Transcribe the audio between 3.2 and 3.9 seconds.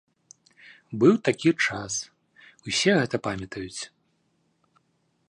памятаюць.